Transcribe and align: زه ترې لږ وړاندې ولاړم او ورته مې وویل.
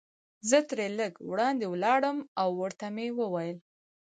زه 0.49 0.57
ترې 0.69 0.87
لږ 0.99 1.13
وړاندې 1.31 1.65
ولاړم 1.69 2.17
او 2.41 2.49
ورته 2.61 2.85
مې 2.95 3.07
وویل. 3.19 3.57